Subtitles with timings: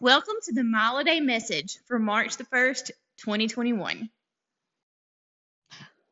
[0.00, 4.10] Welcome to the Mile a Day message for March the 1st, 2021.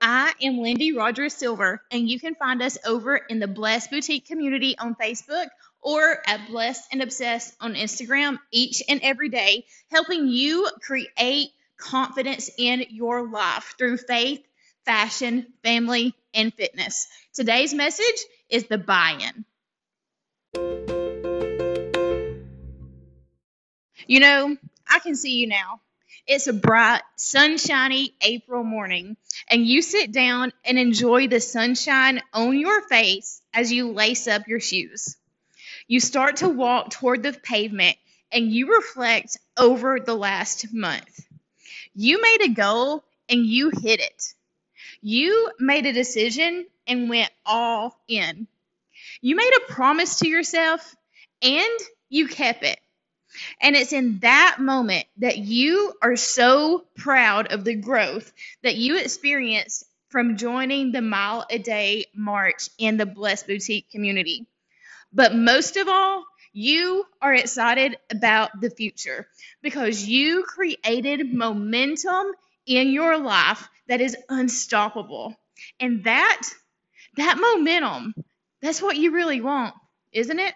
[0.00, 4.26] I am Lindy Rogers Silver, and you can find us over in the Blessed Boutique
[4.26, 5.48] community on Facebook
[5.80, 12.50] or at Blessed and Obsessed on Instagram each and every day, helping you create confidence
[12.58, 14.42] in your life through faith,
[14.85, 17.06] fashion, family, and fitness.
[17.34, 19.45] Today's message is the buy in.
[24.09, 24.56] You know,
[24.88, 25.83] I can see you now.
[26.27, 29.19] It's a bright, sunshiny April morning,
[29.51, 34.49] and you sit down and enjoy the sunshine on your face as you lace up
[34.49, 35.19] your shoes.
[35.89, 37.99] You start to walk toward the pavement
[38.33, 41.21] and you reflect over the last month.
[41.95, 44.35] You made a goal and you hit it.
[45.02, 48.47] You made a decision and went all in.
[49.21, 50.97] You made a promise to yourself
[51.43, 52.80] and you kept it.
[53.60, 58.96] And it's in that moment that you are so proud of the growth that you
[58.96, 64.46] experienced from joining the Mile a Day March in the Blessed Boutique community.
[65.12, 69.28] But most of all, you are excited about the future
[69.62, 72.26] because you created momentum
[72.66, 75.36] in your life that is unstoppable.
[75.80, 76.42] And that
[77.16, 78.14] that momentum,
[78.62, 79.74] that's what you really want,
[80.12, 80.54] isn't it?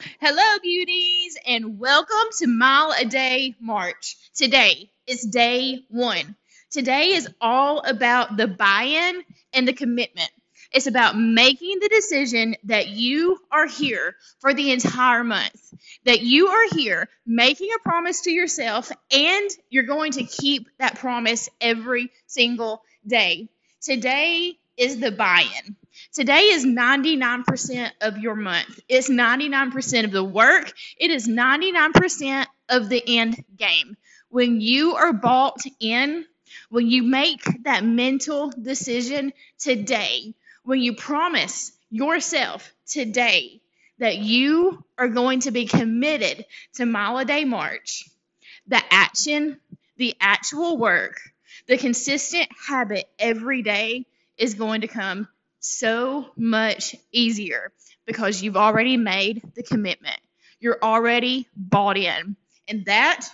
[0.00, 4.16] Hello, beauties, and welcome to Mile a Day March.
[4.34, 6.36] Today is day one.
[6.70, 10.30] Today is all about the buy in and the commitment.
[10.72, 15.74] It's about making the decision that you are here for the entire month,
[16.06, 20.96] that you are here making a promise to yourself, and you're going to keep that
[20.96, 23.50] promise every single day.
[23.82, 25.76] Today is the buy in.
[26.12, 28.80] Today is 99% of your month.
[28.88, 30.72] It's 99% of the work.
[30.96, 33.96] It is 99% of the end game.
[34.30, 36.24] When you are bought in,
[36.70, 43.60] when you make that mental decision today, when you promise yourself today
[43.98, 48.08] that you are going to be committed to Mile Day March,
[48.66, 49.60] the action,
[49.96, 51.20] the actual work,
[51.68, 54.06] the consistent habit every day
[54.40, 55.28] is going to come
[55.60, 57.72] so much easier
[58.06, 60.18] because you've already made the commitment.
[60.58, 62.36] You're already bought in.
[62.66, 63.28] And that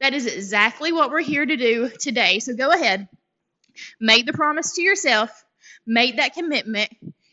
[0.00, 2.38] that is exactly what we're here to do today.
[2.38, 3.08] So go ahead.
[4.00, 5.44] Make the promise to yourself,
[5.86, 6.90] make that commitment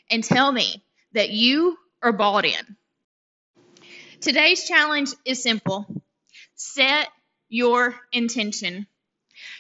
[0.10, 2.78] and tell me that you are bought in.
[4.22, 5.86] Today's challenge is simple.
[6.56, 7.08] Set
[7.48, 8.88] your intention.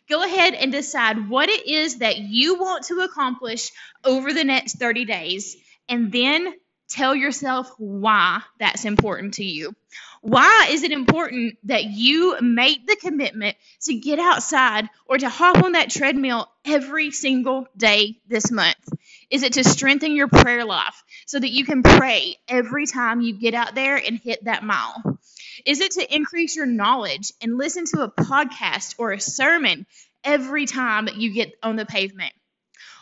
[0.09, 3.71] Go ahead and decide what it is that you want to accomplish
[4.03, 5.55] over the next 30 days,
[5.87, 6.53] and then
[6.89, 9.73] tell yourself why that's important to you.
[10.21, 15.63] Why is it important that you make the commitment to get outside or to hop
[15.63, 18.89] on that treadmill every single day this month?
[19.29, 23.33] Is it to strengthen your prayer life so that you can pray every time you
[23.33, 25.19] get out there and hit that mile?
[25.65, 29.85] Is it to increase your knowledge and listen to a podcast or a sermon
[30.23, 32.33] every time you get on the pavement?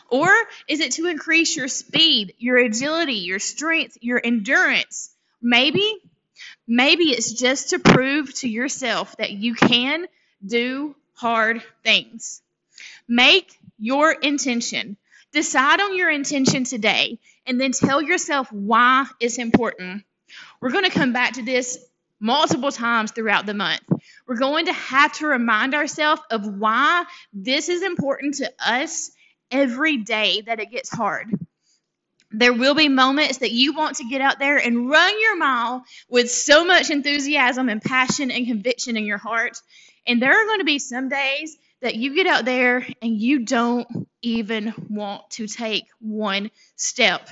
[0.08, 0.28] Or
[0.68, 5.10] is it to increase your speed, your agility, your strength, your endurance?
[5.42, 5.96] Maybe,
[6.66, 10.06] maybe it's just to prove to yourself that you can
[10.44, 12.42] do hard things.
[13.06, 14.96] Make your intention.
[15.32, 20.04] Decide on your intention today and then tell yourself why it's important.
[20.60, 21.78] We're going to come back to this
[22.20, 23.82] multiple times throughout the month.
[24.26, 29.10] We're going to have to remind ourselves of why this is important to us
[29.50, 31.28] every day that it gets hard.
[32.30, 35.84] There will be moments that you want to get out there and run your mile
[36.10, 39.60] with so much enthusiasm and passion and conviction in your heart.
[40.06, 43.46] And there are going to be some days that you get out there and you
[43.46, 47.28] don't even want to take one step.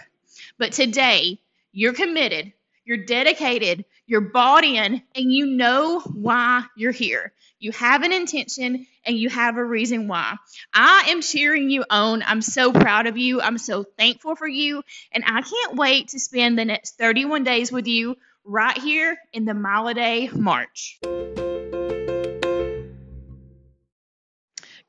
[0.59, 1.41] But today,
[1.73, 2.53] you're committed,
[2.87, 7.33] you're dedicated, you're bought in, and you know why you're here.
[7.59, 10.37] You have an intention and you have a reason why.
[10.73, 12.23] I am cheering you on.
[12.25, 13.41] I'm so proud of you.
[13.41, 14.83] I'm so thankful for you.
[15.11, 19.45] And I can't wait to spend the next 31 days with you right here in
[19.47, 21.01] the Mile a Day March.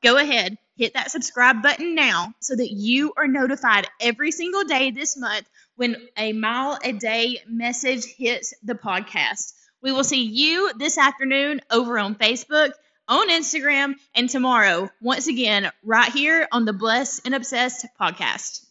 [0.00, 4.90] Go ahead, hit that subscribe button now so that you are notified every single day
[4.92, 5.46] this month
[5.76, 9.52] when a mile a day message hits the podcast.
[9.82, 12.70] We will see you this afternoon over on Facebook,
[13.08, 18.64] on Instagram, and tomorrow, once again, right here on the Blessed and Obsessed podcast.